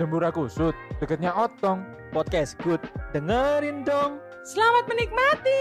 [0.00, 1.84] Dembura Kusut, deketnya Otong.
[2.08, 2.80] Podcast Good.
[3.12, 4.16] Dengerin dong.
[4.48, 5.60] Selamat menikmati.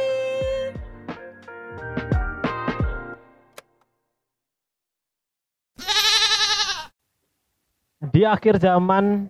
[8.16, 9.28] Di akhir zaman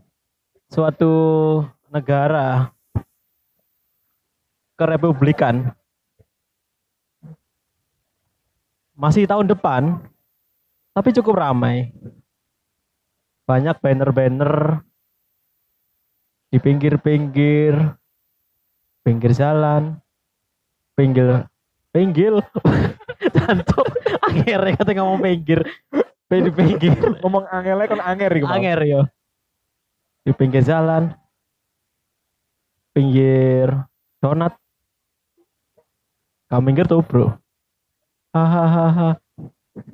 [0.70, 1.10] suatu
[1.90, 2.70] negara
[4.78, 5.74] kerepublikan
[8.94, 10.06] masih tahun depan
[10.94, 11.90] tapi cukup ramai
[13.50, 14.86] banyak banner-banner
[16.50, 17.78] di pinggir-pinggir.
[19.06, 19.98] Pinggir jalan.
[20.98, 21.46] Pinggir.
[21.94, 22.42] Pinggir.
[23.36, 23.88] Cantuk
[24.26, 25.62] akhirnya kata ngomong pinggir.
[26.30, 27.22] Di pinggir.
[27.22, 28.32] Ngomong angelnya kan anger.
[28.42, 28.54] Bang.
[28.62, 29.02] anger yo.
[30.26, 31.14] Di pinggir jalan.
[32.94, 33.70] Pinggir.
[34.20, 34.58] Donat.
[36.50, 37.38] Kamu minggir tuh bro.
[38.34, 39.18] Hahaha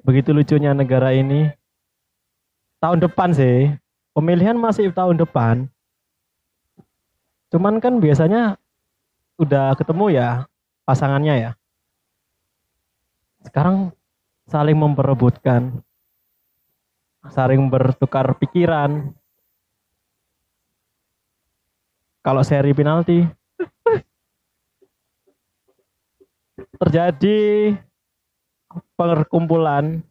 [0.07, 1.51] begitu lucunya negara ini.
[2.79, 3.75] Tahun depan sih.
[4.15, 5.67] Pemilihan masih tahun depan
[7.53, 8.57] cuman kan biasanya
[9.37, 10.29] udah ketemu ya
[10.87, 11.51] pasangannya ya.
[13.45, 13.93] Sekarang
[14.49, 15.85] saling memperebutkan
[17.29, 19.13] saling bertukar pikiran.
[22.25, 23.21] Kalau seri penalti
[26.81, 27.37] terjadi
[28.97, 30.01] perkumpulan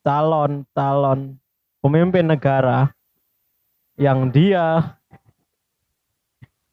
[0.00, 1.36] calon-calon
[1.84, 2.95] pemimpin negara
[3.96, 4.96] yang dia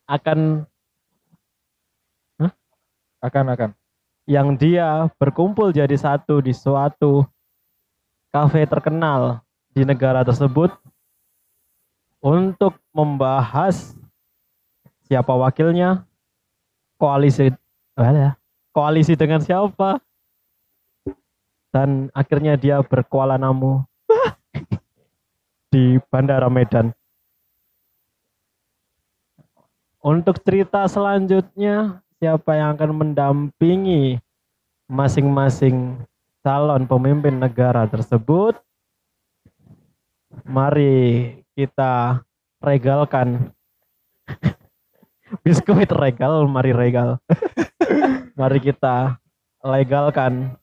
[0.07, 0.67] akan
[3.23, 3.71] Akan akan.
[4.27, 7.23] yang dia berkumpul jadi satu di suatu
[8.35, 9.39] kafe terkenal
[9.71, 10.71] di negara tersebut
[12.19, 13.95] untuk membahas
[15.07, 16.07] siapa wakilnya,
[16.95, 17.51] koalisi
[17.95, 18.35] ada
[18.73, 20.01] koalisi dengan siapa
[21.69, 23.85] dan akhirnya dia berkuala namu
[25.71, 26.91] di Bandara Medan.
[30.03, 34.19] Untuk cerita selanjutnya siapa yang akan mendampingi
[34.91, 35.95] masing-masing
[36.44, 38.59] calon pemimpin negara tersebut?
[40.44, 42.19] Mari kita
[42.59, 43.55] regalkan.
[45.47, 47.23] Biskuit regal mari regal.
[48.39, 49.23] Mari kita
[49.63, 50.59] legalkan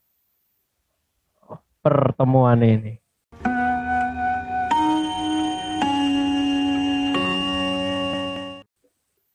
[1.81, 3.00] pertemuan ini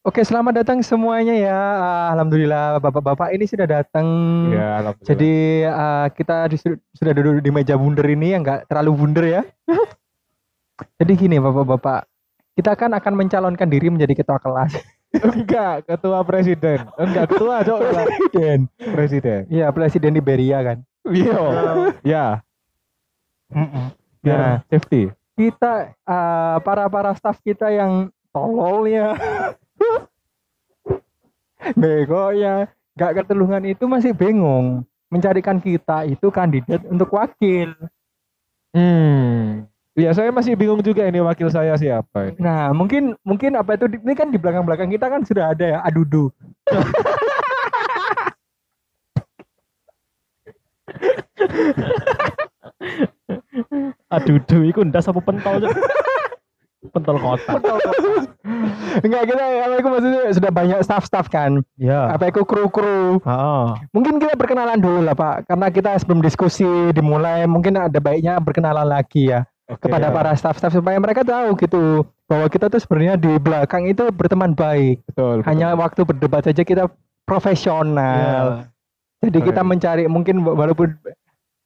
[0.05, 1.57] Oke, selamat datang semuanya ya.
[1.57, 4.05] Ah, Alhamdulillah Bapak-bapak ini sudah datang.
[4.53, 5.09] Ya, alhamdulillah.
[5.09, 5.33] Jadi
[5.65, 6.45] ah, kita
[6.93, 9.41] sudah duduk di meja bundar ini yang enggak terlalu bundar ya.
[11.01, 12.05] Jadi gini Bapak-bapak,
[12.53, 14.77] kita kan akan mencalonkan diri menjadi ketua kelas.
[15.33, 16.85] enggak ketua presiden.
[17.01, 17.79] Enggak ketua, Cok.
[17.97, 18.59] Presiden.
[18.93, 19.41] presiden.
[19.49, 20.77] Iya, presiden Liberia kan.
[21.09, 21.41] Iya.
[22.05, 22.25] Ya,
[23.49, 23.89] Nah,
[24.21, 25.09] biar safety.
[25.33, 29.17] kita ah, para para staf kita yang tolol ya.
[31.73, 37.73] Bego ya, gak ketulungan itu masih bingung mencarikan kita itu kandidat untuk wakil.
[38.75, 39.65] Hmm.
[39.95, 42.35] Ya, saya masih bingung juga ini wakil saya siapa ini.
[42.43, 46.27] Nah, mungkin mungkin apa itu ini kan di belakang-belakang kita kan sudah ada ya adudu.
[54.11, 55.63] aduh duh iku ndas apa pentol?
[56.89, 57.57] Pentol kotak
[58.95, 61.59] Enggak kita apa itu maksudnya sudah banyak staff-staff kan.
[61.75, 63.19] ya Apa itu kru-kru.
[63.19, 63.67] oh.
[63.91, 68.87] Mungkin kita perkenalan dulu lah Pak, karena kita sebelum diskusi dimulai mungkin ada baiknya berkenalan
[68.87, 70.13] lagi ya Oke, kepada ya.
[70.13, 75.01] para staff-staff supaya mereka tahu gitu bahwa kita tuh sebenarnya di belakang itu berteman baik.
[75.05, 75.41] betul.
[75.41, 75.47] betul.
[75.49, 76.87] Hanya waktu berdebat saja kita
[77.25, 78.69] profesional.
[79.19, 80.93] Jadi kita mencari mungkin walaupun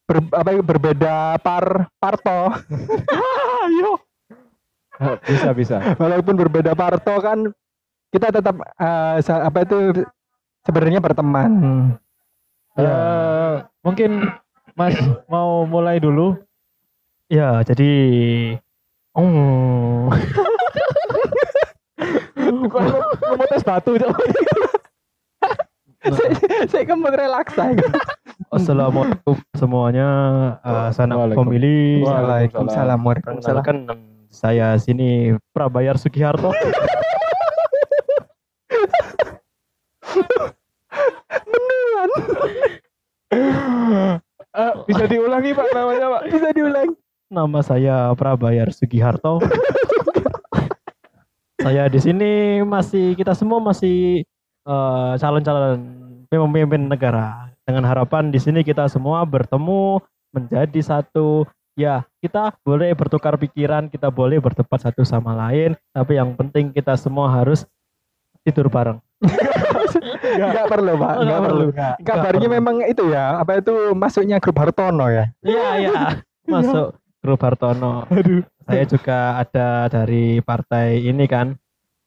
[0.08, 2.56] ber- apa berbeda par parto,
[3.62, 3.99] ayo
[5.28, 5.76] bisa bisa.
[5.96, 7.48] walaupun berbeda parto kan
[8.10, 10.04] kita tetap eh, sa- apa itu
[10.62, 11.50] sebenarnya berteman.
[12.74, 12.84] Ya.
[12.84, 14.30] Eh, mungkin
[14.74, 14.96] Mas
[15.26, 16.36] mau mulai dulu.
[17.30, 17.90] ya jadi
[19.14, 20.10] oh
[23.30, 23.94] mau tes batu,
[26.00, 26.30] saya,
[26.66, 27.86] saya kan mau relaks aja.
[28.50, 30.08] Assalamualaikum semuanya
[30.64, 33.76] uh, sanak Waalaikum- family Waalaikumsalam warahmatullahi Perkenalkan
[34.30, 36.54] saya sini Prabayar Sugiharto
[44.50, 46.22] Eh, bisa diulangi Pak namanya Pak.
[46.26, 46.90] Bisa diulang.
[47.30, 49.38] Nama saya Prabayar Sugiharto.
[51.60, 52.30] saya di sini
[52.66, 54.26] masih kita semua masih
[54.66, 55.78] eh, calon-calon
[56.26, 60.02] pemimpin negara dengan harapan di sini kita semua bertemu
[60.34, 61.46] menjadi satu
[61.78, 66.98] Ya, kita boleh bertukar pikiran, kita boleh berdebat satu sama lain, tapi yang penting kita
[66.98, 67.64] semua harus
[68.42, 68.98] tidur bareng.
[70.36, 71.12] Enggak perlu, Pak.
[71.20, 71.66] Enggak nggak perlu.
[71.72, 72.04] perlu.
[72.04, 75.24] Kabarnya memang itu ya, apa itu masuknya grup Hartono ya.
[75.44, 76.00] Iya, iya.
[76.52, 78.08] Masuk grup Hartono.
[78.10, 78.42] Aduh.
[78.70, 81.58] Saya juga ada dari partai ini kan.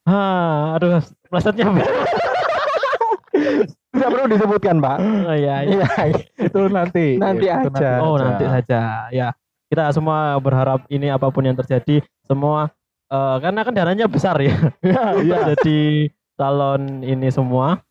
[0.08, 0.20] Ha,
[0.80, 1.72] aduh, plesetnya.
[3.94, 4.98] Tidak perlu disebutkan, Pak.
[5.00, 5.86] Oh, iya, iya.
[5.86, 7.16] Iya, Itu nanti.
[7.20, 7.92] Nanti Itu aja.
[8.02, 9.08] Oh, nanti saja.
[9.12, 9.32] Ya,
[9.74, 12.70] kita semua berharap ini apa pun yang terjadi, semua
[13.10, 14.54] eh, karena kan dananya besar ya.
[14.86, 15.38] Iya, iya.
[15.52, 17.82] Jadi calon ini semua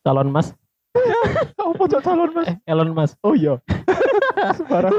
[0.00, 0.54] calon Mas,
[1.56, 2.46] Apa cok calon Mas?
[2.46, 3.58] eh, Elon Mas Oh iya.
[4.56, 4.94] Sembarang.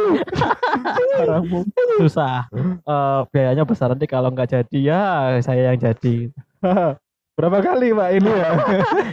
[0.76, 1.60] Sembarangmu.
[1.98, 2.52] susah.
[2.84, 5.02] Eh, biayanya besar nanti kalau nggak jadi ya
[5.40, 6.28] saya yang jadi.
[7.38, 8.50] Berapa kali Pak ini ya?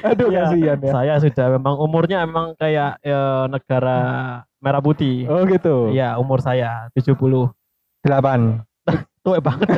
[0.02, 0.42] Aduh Iya.
[0.48, 0.90] kasihan ya.
[0.90, 4.00] Saya sudah memang umurnya memang kayak eh, negara
[4.64, 5.28] merah putih.
[5.28, 5.92] Oh gitu.
[5.92, 7.52] Iya, umur saya 70.
[8.00, 8.64] Delapan.
[9.20, 9.68] Tua banget.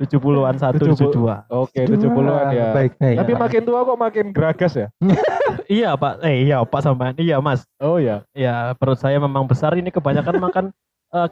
[0.00, 1.12] 70-an 1 70.
[1.12, 1.52] 72.
[1.52, 2.68] Oke, 70-an ya.
[2.72, 3.16] Baik, baik.
[3.20, 4.88] Tapi makin tua kok makin geragas ya?
[5.64, 6.20] Iya, Pak.
[6.28, 7.16] Eh, iya, Pak sampean.
[7.16, 7.64] Iya, Mas.
[7.80, 8.20] Oh ya.
[8.36, 10.64] Ya, perut saya memang besar ini kebanyakan makan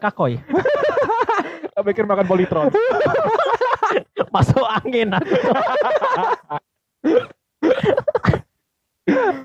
[0.01, 0.41] kakoy.
[1.77, 2.69] Aku pikir makan politron.
[4.33, 5.37] Masuk angin aku.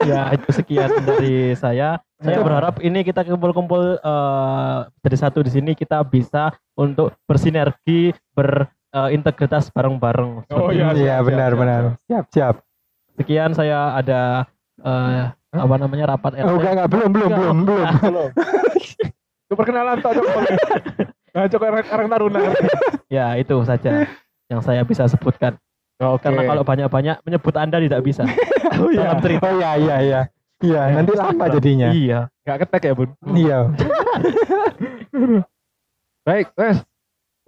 [0.09, 2.01] ya, itu sekian dari saya.
[2.19, 9.71] Saya berharap ini kita kumpul-kumpul eh, dari satu di sini kita bisa untuk bersinergi, berintegritas
[9.71, 10.51] bareng-bareng.
[10.51, 10.91] Oh, iya.
[10.91, 11.83] Iya, siap, benar, siap, benar.
[12.11, 12.55] Siap, siap.
[13.15, 14.51] Sekian saya ada
[14.83, 16.47] eh, apa namanya rapat RT.
[16.51, 17.87] Oh, enggak, enggak, belum, belum, belum, belum.
[18.03, 18.31] Belum.
[19.49, 20.13] Itu perkenalan cok.
[21.29, 21.63] Nah, cok
[21.95, 22.41] orang taruna.
[23.07, 24.11] Ya, itu saja
[24.51, 25.55] yang saya bisa sebutkan.
[26.03, 26.27] Oke.
[26.27, 28.27] Karena kalau banyak-banyak menyebut Anda tidak bisa.
[28.83, 29.07] oh iya.
[29.07, 29.47] Dalam cerita.
[29.47, 30.21] Oh iya, iya, iya.
[30.59, 31.89] Iya, nanti lama jadinya.
[31.95, 32.21] Iya.
[32.43, 33.11] Enggak ketek ya, Bun.
[33.31, 33.59] Iya.
[36.27, 36.83] Baik, Mas.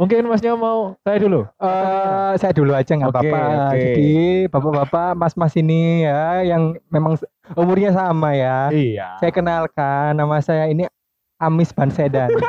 [0.01, 1.45] Mungkin Masnya mau saya dulu.
[1.61, 3.41] Eh, saya dulu aja nggak apa-apa.
[3.69, 3.77] oke.
[3.77, 7.21] Jadi bapak-bapak, mas-mas ini ya, yang memang
[7.53, 8.73] umurnya sama ya.
[8.73, 9.21] Iya.
[9.21, 10.89] Saya kenalkan, nama saya ini
[11.37, 12.33] Amis Bansedan.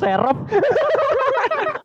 [0.00, 0.38] Serep.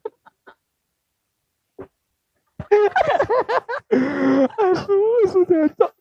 [4.59, 5.91] Aduh, sudah cok.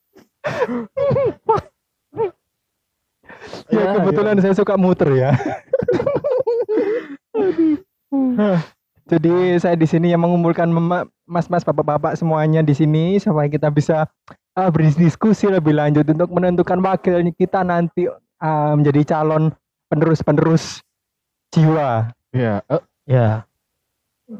[3.72, 5.30] ya kebetulan saya suka muter ya.
[9.04, 10.72] Jadi saya di sini yang mengumpulkan
[11.28, 14.08] mas-mas, bapak-bapak semuanya di sini supaya kita bisa
[14.56, 18.08] ah, berdiskusi lebih lanjut untuk menentukan wakil kita nanti
[18.40, 19.52] ah, menjadi calon
[19.92, 20.80] penerus-penerus
[21.52, 22.08] jiwa.
[22.32, 23.44] Iya, eh, Ya.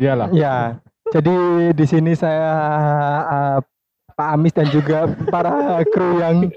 [0.01, 0.29] iyalah.
[0.33, 0.81] Ya,
[1.13, 1.37] jadi
[1.77, 2.53] di sini saya
[3.29, 3.59] uh,
[4.15, 6.49] Pak Amis dan juga para kru yang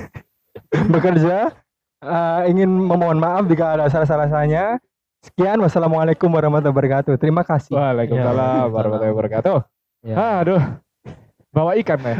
[0.92, 1.54] bekerja
[2.04, 4.82] uh, ingin memohon maaf jika ada salah-salahnya.
[5.20, 7.12] Sekian, wassalamualaikum warahmatullahi wabarakatuh.
[7.20, 7.76] Terima kasih.
[7.76, 9.56] Waalaikumsalam Ya, warahmatullahi wabarakatuh.
[10.00, 10.16] Ya.
[10.40, 10.62] Aduh.
[11.52, 12.16] Bawa ikan ya.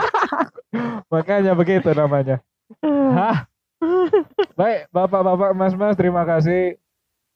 [1.12, 2.44] Makanya begitu namanya.
[2.84, 3.48] Hah?
[4.52, 6.76] Baik, Bapak-bapak, Mas-mas, terima kasih.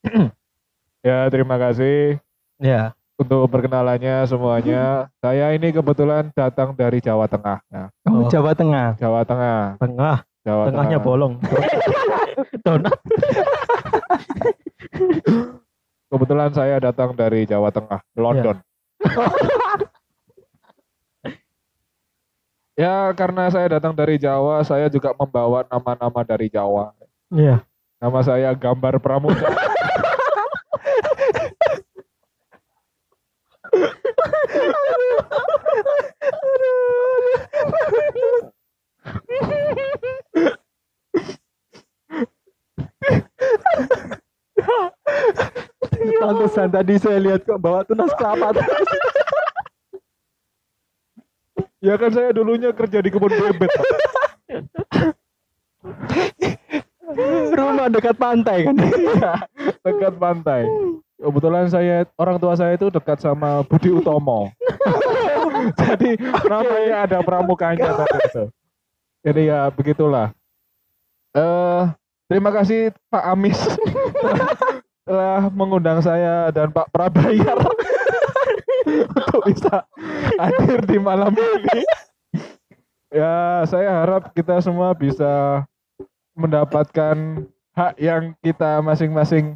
[1.08, 2.20] ya, terima kasih
[2.58, 2.94] Ya.
[3.14, 5.06] untuk perkenalannya semuanya.
[5.22, 7.62] Saya ini kebetulan datang dari Jawa Tengah.
[7.70, 8.30] Nah, Oh, Oh.
[8.30, 8.98] Jawa Tengah.
[8.98, 10.16] Jawa Tengah, Tengah.
[10.42, 11.06] Jawa Tengahnya Tengah.
[11.06, 11.34] bolong.
[12.66, 12.98] Donat.
[16.10, 18.56] Kebetulan saya datang dari Jawa Tengah, London.
[22.74, 26.90] ya, karena saya datang dari Jawa, saya juga membawa nama-nama dari Jawa.
[27.30, 27.62] Iya.
[27.98, 29.48] Nama saya Gambar Pramuka.
[46.24, 48.56] Pantesan tadi saya lihat kok bawa tunas kelapa.
[51.84, 53.72] ya kan saya dulunya kerja di kebun bebek.
[57.52, 58.76] Rumah dekat pantai kan.
[59.84, 60.64] dekat pantai.
[61.24, 64.52] Kebetulan saya orang tua saya itu dekat sama Budi Utomo.
[65.80, 68.44] Jadi namanya ada pramukanya tadi itu.
[69.24, 70.36] Jadi ya begitulah.
[71.32, 71.82] Eh
[72.28, 73.56] terima kasih Pak Amis
[75.08, 77.56] telah mengundang saya dan Pak Prabayar
[79.16, 79.88] untuk bisa
[80.36, 81.88] hadir di malam ini.
[83.14, 85.62] Ya, saya harap kita semua bisa
[86.34, 89.54] mendapatkan hak yang kita masing-masing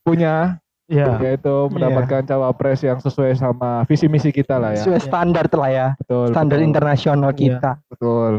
[0.00, 0.59] punya
[0.90, 1.22] Iya.
[1.22, 4.82] yaitu mendapatkan cawapres yang sesuai sama visi misi kita lah ya.
[4.82, 5.88] Sesuai standar lah ya.
[6.02, 6.34] Betul.
[6.34, 7.38] Standar betul, internasional Iya.
[7.38, 7.70] kita.
[7.86, 8.32] Betul.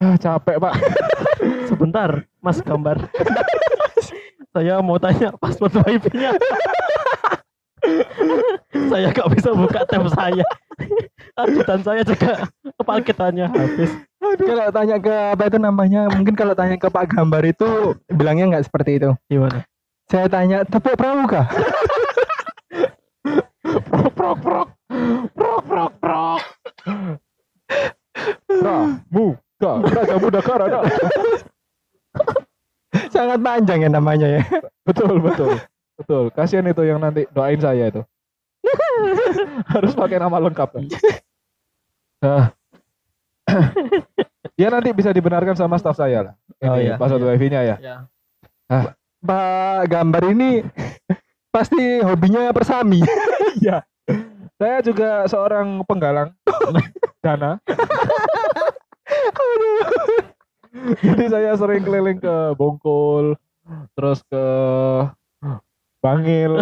[0.00, 0.74] Ah, capek, Pak.
[1.70, 2.10] Sebentar,
[2.40, 2.96] Mas gambar.
[4.56, 6.32] saya mau tanya password wifi-nya.
[8.90, 10.46] saya gak bisa buka tab saya.
[11.36, 12.48] Ajudan saya juga
[12.80, 13.92] paketannya habis.
[14.24, 18.66] Kalau tanya ke apa itu namanya, mungkin kalau tanya ke Pak Gambar itu bilangnya nggak
[18.72, 19.10] seperti itu.
[19.28, 19.68] Gimana?
[20.04, 21.48] Saya tanya, tepuk pramuka.
[23.64, 24.68] Prok, prok, prok.
[25.32, 26.40] Prok, prok, prok.
[28.46, 30.80] Pramuka, Raja Muda Karana.
[33.10, 34.42] Sangat panjang ya namanya ya.
[34.84, 35.56] Betul, betul.
[35.94, 36.24] Betul.
[36.34, 38.02] Kasihan itu yang nanti doain saya itu.
[39.72, 40.68] Harus pakai nama lengkap.
[40.68, 40.84] kan?
[42.22, 42.44] Nah.
[44.60, 46.34] ya nanti bisa dibenarkan sama staf saya lah.
[46.64, 46.94] Oh, Ini iya.
[46.96, 47.76] Password wifi-nya ya.
[47.80, 47.96] Ya.
[49.24, 50.60] Pak Gambar ini
[51.54, 53.00] pasti hobinya persami.
[53.54, 53.86] Iya.
[54.58, 56.34] Saya juga seorang penggalang
[57.24, 57.56] dana.
[61.00, 63.38] Jadi saya sering keliling ke Bongkol,
[63.94, 64.44] terus ke
[66.02, 66.60] Bangil.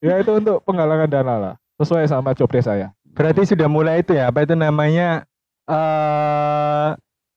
[0.00, 1.54] ya itu untuk penggalangan dana lah.
[1.76, 2.90] Sesuai sama job saya.
[3.12, 5.28] Berarti sudah mulai itu ya, apa itu namanya?
[5.68, 6.88] eh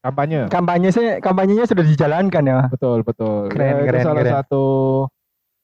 [0.06, 0.46] Kampanye.
[0.48, 2.60] kampanye sih kampanyenya sudah dijalankan ya.
[2.70, 3.50] Betul, betul.
[3.50, 4.34] Keren, Ya, itu keren, salah keren.
[4.38, 4.66] satu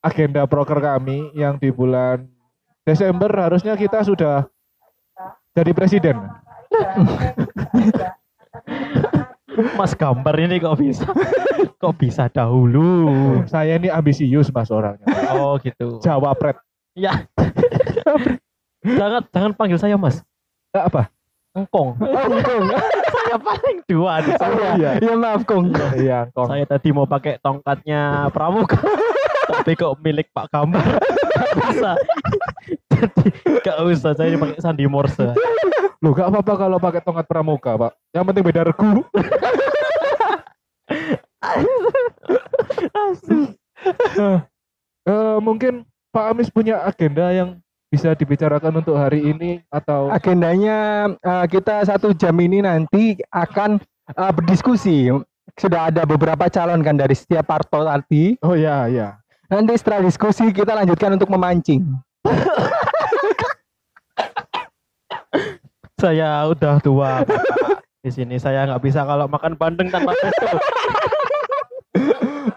[0.02, 2.26] agenda proker kami yang di bulan
[2.82, 4.50] Desember harusnya kita sudah
[5.54, 6.18] jadi presiden.
[9.78, 11.06] Mas gambar ini kok bisa?
[11.78, 13.44] kok bisa dahulu?
[13.46, 15.06] Saya ini ambisius mas orangnya.
[15.36, 16.00] Oh gitu.
[16.00, 16.58] Jawa Pret.
[16.96, 17.28] Ya.
[18.98, 20.24] jangan jangan panggil saya Mas.
[20.72, 21.12] Apa?
[21.52, 22.00] Engkong.
[22.00, 22.72] Oh,
[23.32, 24.76] Saya paling dua di Oh, sana.
[24.76, 24.92] iya.
[25.00, 25.72] Iya, maaf, Kong.
[25.96, 26.52] Iya, Kong.
[26.52, 28.76] Saya tadi mau pakai tongkatnya Pramuka.
[29.56, 31.00] Tapi kok milik Pak Gambar.
[31.56, 31.96] Bisa.
[32.92, 33.24] Jadi
[33.64, 35.32] gak usah saya pakai sandi morse.
[36.04, 37.92] Loh, gak apa-apa kalau pakai tongkat pramuka, Pak.
[38.12, 39.00] Yang penting beda regu.
[45.02, 45.82] Eh, mungkin
[46.14, 47.58] Pak Amis punya agenda yang
[47.92, 54.32] bisa dibicarakan untuk hari ini atau Agendanya eh, kita satu jam ini nanti akan eh,
[54.32, 55.12] berdiskusi.
[55.60, 58.40] Sudah ada beberapa calon kan dari setiap parpol tadi.
[58.40, 59.20] oh ya ya
[59.52, 61.84] Nanti setelah diskusi kita lanjutkan untuk memancing.
[66.02, 67.22] Saya udah tua.
[67.22, 67.84] Bapak.
[68.02, 70.50] Di sini saya nggak bisa kalau makan bandeng tanpa pesto.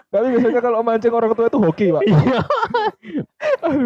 [0.09, 2.39] tapi biasanya kalau mancing orang tua itu hoki pak Iya.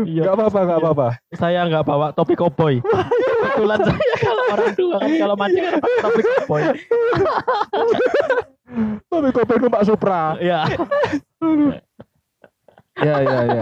[0.05, 0.21] Iya.
[0.29, 1.07] nggak apa-apa nggak apa-apa
[1.39, 2.83] Saya nggak bawa topi koboi.
[2.83, 6.63] Kebetulan saya kalau orang tua kan kalau mancing kan pakai topi koboi.
[9.09, 10.61] tapi kopi Pak Supra Ya.
[12.95, 13.61] ya ya ya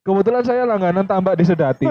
[0.00, 1.84] kebetulan saya langganan tambak di Sedati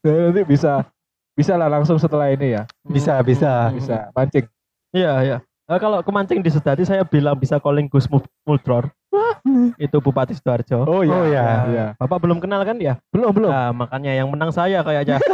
[0.00, 0.86] Jadi nanti bisa
[1.32, 3.74] bisa lah langsung setelah ini ya Bisa, bisa.
[3.74, 4.46] bisa mancing
[4.94, 5.36] Iya, iya.
[5.66, 8.86] Nah, kalau kemancing di Sedati saya bilang bisa calling Gus Mul- Muldror.
[9.84, 10.84] Itu Bupati Sidoarjo.
[10.84, 11.44] oh iya Oh, iya.
[11.68, 12.96] iya Bapak belum kenal kan ya?
[13.10, 15.18] belum belum Nah, makanya yang menang saya kayaknya.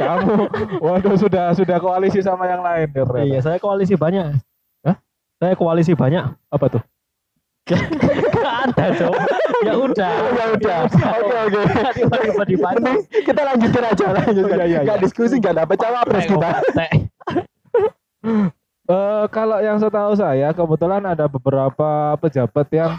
[0.00, 0.50] kamu
[0.82, 4.34] waduh sudah sudah koalisi sama yang lain ya iya, saya koalisi banyak.
[4.82, 4.96] Hah?
[5.38, 6.24] Saya koalisi banyak.
[6.50, 6.82] apa tuh
[7.70, 9.14] Gak ada, Cok.
[9.62, 10.12] Ya udah.
[10.40, 10.78] Ya udah.
[10.90, 11.60] Oke, oke.
[11.94, 12.68] Tiba-tiba
[13.22, 14.56] kita lanjutin aja, lanjutin.
[14.58, 15.04] Iya, iya, Nggak iya.
[15.04, 16.50] diskusi, nggak dapat cawapres kita.
[18.90, 22.98] Eh, kalau yang setahu saya kebetulan ada beberapa pejabat yang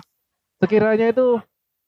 [0.56, 1.36] sekiranya itu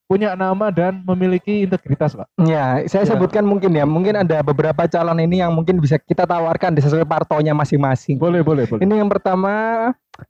[0.03, 2.27] punya nama dan memiliki integritas, Pak.
[2.43, 3.15] Ya, saya Ya.
[3.15, 7.07] sebutkan mungkin ya, mungkin ada beberapa calon ini yang mungkin bisa kita tawarkan di sesuai
[7.07, 8.19] partonya masing-masing.
[8.19, 8.83] Boleh, boleh, boleh.
[8.83, 9.53] Ini yang pertama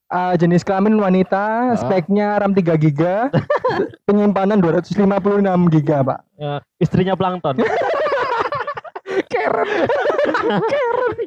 [0.08, 1.76] uh, jenis kelamin wanita, Ah.
[1.76, 3.02] speknya RAM 3 GB,
[4.08, 5.02] penyimpanan 256
[5.74, 6.20] GB, Pak.
[6.38, 7.58] Ya, istrinya plankton.
[9.34, 9.68] Keren.
[10.70, 11.18] Keren.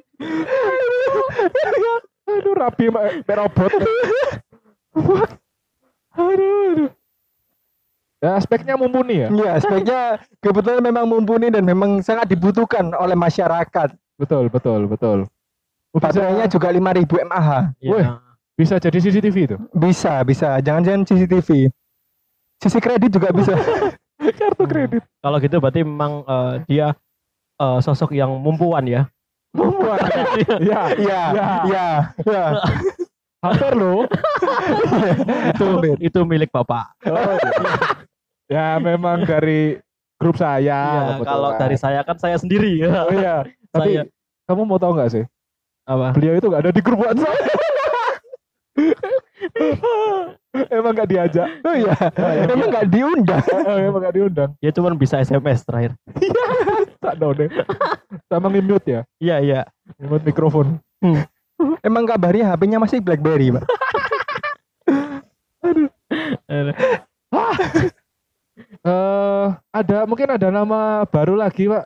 [2.26, 3.71] Aduh, rapi Mbak, Mbak robot.
[4.97, 5.30] What?
[6.16, 6.90] Aduh, aduh.
[8.25, 9.28] Ya, speknya mumpuni ya.
[9.28, 13.92] Ya, speknya kebetulan memang mumpuni dan memang sangat dibutuhkan oleh masyarakat.
[14.16, 15.18] Betul, betul, betul.
[15.92, 17.73] Oh, Baterainya juga 5000 mAh.
[17.80, 18.04] Wih.
[18.04, 18.21] Ya.
[18.56, 19.56] bisa jadi CCTV itu.
[19.76, 20.61] Bisa, bisa.
[20.64, 21.68] Jangan-jangan CCTV.
[22.56, 23.52] Sisi kredit juga bisa.
[24.40, 25.04] Kartu kredit.
[25.21, 26.87] Kalau gitu berarti memang eh, dia
[27.61, 29.04] eh, sosok yang mumpuan ya.
[29.57, 31.51] Ya, Iya, Ya.
[31.65, 31.89] iya,
[32.23, 32.45] iya.
[33.41, 34.05] hampir loh.
[35.49, 35.67] itu
[36.03, 36.93] itu milik Bapak.
[37.07, 37.37] Oh,
[38.47, 39.79] ya memang dari
[40.17, 40.65] grup saya.
[40.83, 41.27] Iya, kebetulan.
[41.29, 43.07] kalau dari saya kan saya sendiri ya.
[43.07, 43.37] Oh iya,
[43.71, 44.09] tapi Saya-
[44.47, 45.25] kamu mau tahu nggak sih?
[45.85, 46.11] Apa?
[46.13, 47.39] Beliau itu nggak ada di grup WhatsApp.
[50.73, 51.49] emang gak diajak.
[51.63, 51.95] Oh iya,
[52.45, 53.45] emang nggak diundang.
[53.67, 54.51] Oh, emang gak diundang.
[54.59, 55.93] Ya cuman bisa SMS terakhir.
[56.99, 57.51] Tak deh.
[58.26, 59.00] Sama nge-mute ya.
[59.23, 59.61] Iya iya.
[60.02, 60.83] Nge-mute mikrofon.
[61.83, 63.64] Emang kabarnya HP-nya masih BlackBerry, Pak.
[68.87, 71.85] Eh, ada mungkin ada nama baru lagi, Pak.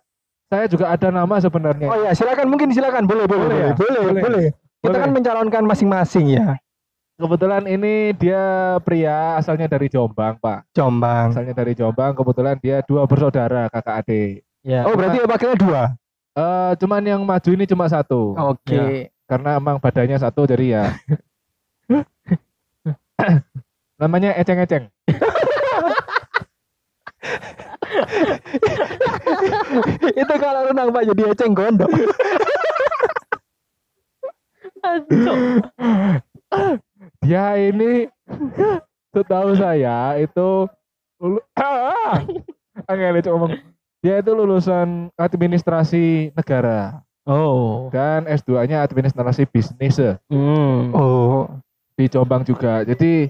[0.51, 1.89] Saya juga ada nama sebenarnya.
[1.91, 3.73] Oh ya, silakan mungkin silakan boleh boleh Boleh ya?
[3.75, 4.23] boleh boleh.
[4.23, 4.47] Boleh.
[4.81, 5.01] Kita Boleh.
[5.03, 6.57] kan mencalonkan masing-masing ya.
[7.21, 10.73] Kebetulan ini dia pria asalnya dari Jombang, Pak.
[10.73, 11.35] Jombang.
[11.35, 14.41] Asalnya dari Jombang, kebetulan dia dua bersaudara, kakak adik.
[14.65, 14.85] Ya.
[14.89, 15.83] Oh berarti wakilnya dua.
[16.31, 18.39] Eh, cuman yang maju ini cuma satu.
[18.39, 19.11] Oke.
[19.27, 20.85] Karena emang badannya satu jadi ya.
[24.01, 24.87] Namanya eceng-eceng.
[30.21, 31.91] Itu kalau renang Pak jadi eceng gondok.
[37.23, 38.09] Dia ini
[39.13, 40.67] setahu saya itu
[41.21, 42.19] lulu- ah,
[42.89, 43.53] angel itu ngomong.
[44.01, 47.93] Dia itu lulusan administrasi negara Oh.
[47.93, 50.91] dan S2-nya administrasi bisnis Hmm.
[50.91, 51.47] Oh.
[51.93, 52.81] di Jombang juga.
[52.83, 53.29] Jadi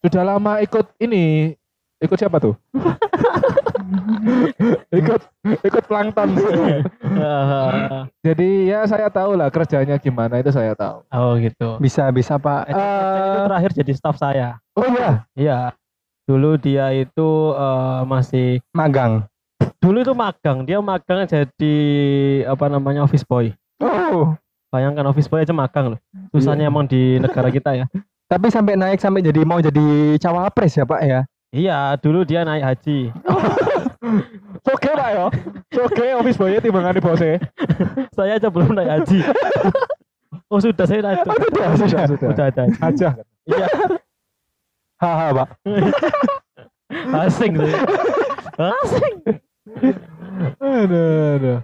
[0.00, 1.52] sudah lama ikut ini
[1.98, 2.54] ikut siapa tuh?
[4.92, 5.20] ikut
[5.60, 6.38] ikut plankton.
[8.26, 11.02] Jadi ya saya tahu lah kerjanya gimana itu saya tahu.
[11.04, 11.82] oh gitu.
[11.82, 12.70] Bisa bisa Pak.
[12.70, 14.48] Eceng-eceng itu Eh, terakhir jadi staff saya.
[14.72, 15.58] oh ya, Iya.
[16.24, 19.26] Dulu dia itu eh, masih magang.
[19.80, 21.76] Dulu itu magang, dia magang jadi
[22.44, 23.50] apa namanya office boy.
[23.80, 24.36] Oh.
[24.70, 26.00] Bayangkan office boy aja magang loh.
[26.30, 27.90] Susahnya emang di negara kita ya.
[28.30, 31.20] Tapi sampai naik sampai jadi mau jadi cawapres ya Pak ya.
[31.50, 33.10] Iya, dulu dia naik haji.
[34.70, 35.26] Oke pak yo.
[35.82, 37.30] Oke office boy timbangan di bose.
[38.16, 39.18] Saya aja belum naik haji.
[40.50, 41.26] oh sudah saya naik.
[41.26, 42.04] Oh, sudah, sudah.
[42.06, 42.64] Sudah ada.
[42.78, 43.08] Aja.
[43.50, 43.66] Iya,
[45.02, 45.48] Haha Pak.
[47.26, 47.74] asing sih.
[48.58, 49.14] Asing.
[50.60, 51.58] Aduh, aduh.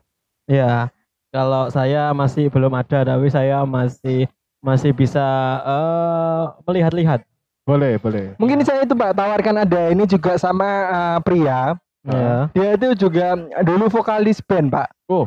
[0.46, 0.92] Ya,
[1.32, 4.28] kalau saya masih belum ada, tapi saya masih
[4.60, 5.24] masih bisa
[5.64, 7.24] eh, melihat-lihat.
[7.66, 8.38] Boleh boleh.
[8.38, 11.74] Mungkin saya itu Pak tawarkan ada ini juga sama eh, pria.
[12.06, 12.46] Ya.
[12.54, 13.34] Dia itu juga
[13.66, 14.88] dulu vokalis band Pak.
[15.10, 15.26] Oh,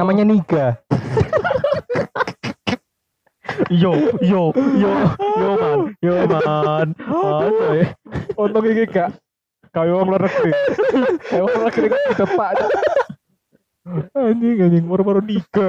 [0.00, 0.66] Namanya Niga.
[3.68, 3.92] yo
[4.24, 4.92] yo yo
[5.36, 6.88] yo man, yo man.
[6.96, 7.84] Aduh.
[8.40, 9.12] Untung iki gak
[9.70, 10.52] kayak wong luar negeri.
[11.30, 12.54] Kayak wong luar negeri di depan.
[14.14, 15.68] Anjing anjing moro-moro niga.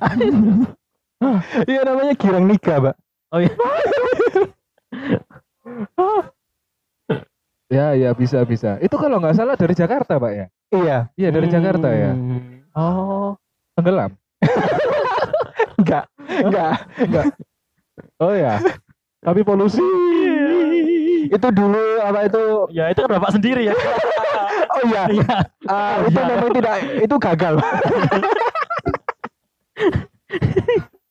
[0.00, 0.66] Anjing.
[1.68, 2.96] Iya namanya Girang Niga Pak.
[3.30, 3.52] Oh iya.
[7.70, 8.82] Ya ya bisa bisa.
[8.82, 10.46] Itu kalau nggak salah dari Jakarta pak ya?
[10.74, 10.98] Iya.
[11.14, 12.10] Iya dari Jakarta ya.
[12.18, 12.66] Hmm.
[12.74, 13.38] Oh
[13.78, 14.18] tenggelam.
[15.78, 16.10] Enggak.
[16.42, 16.74] Enggak.
[18.18, 18.58] Oh ya.
[19.22, 19.86] Tapi polusi.
[21.28, 22.42] Itu dulu apa itu?
[22.72, 23.74] Ya itu kan bapak sendiri ya.
[24.70, 25.02] Oh iya.
[25.10, 25.36] Iya.
[25.66, 26.30] Ah, itu Iya.
[26.30, 27.54] memang tidak itu gagal.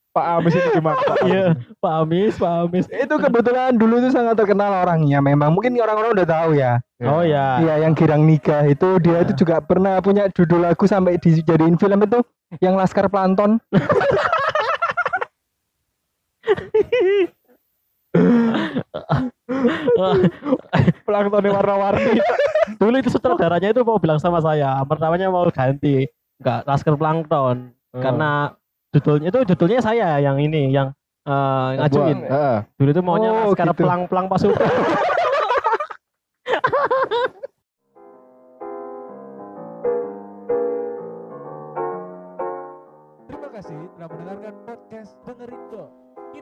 [0.10, 0.26] Pak.
[0.42, 0.98] Amis ini gimana?
[0.98, 1.30] Pak Amis?
[1.30, 1.46] Iya,
[1.78, 2.86] Pak Amis, Pak Amis.
[2.90, 5.20] itu kebetulan dulu itu sangat terkenal orangnya.
[5.22, 6.82] Memang mungkin orang-orang udah tahu ya.
[7.04, 7.62] Oh ya.
[7.62, 12.00] Iya, yang Girang Nikah itu dia itu juga pernah punya judul lagu sampai dijadiin film
[12.04, 12.20] itu
[12.60, 13.60] yang Laskar Planton.
[21.06, 22.22] Planktonnya warna-warni.
[22.78, 26.06] Dulu itu sutradaranya itu mau bilang sama saya, pertamanya mau ganti
[26.40, 28.06] enggak Laskar Plankton Oh.
[28.06, 28.54] karena
[28.94, 30.94] judulnya itu judulnya saya yang ini yang
[31.26, 32.22] eh, ngajuin.
[32.78, 33.82] Dulu itu maunya Oh, Laskar gitu.
[33.82, 34.62] Plang-Plang Pasukan.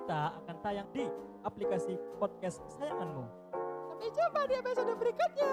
[0.08, 1.04] Kita akan tayang di
[1.44, 3.28] aplikasi podcast kesayanganmu.
[3.92, 5.52] Sampai jumpa di episode berikutnya.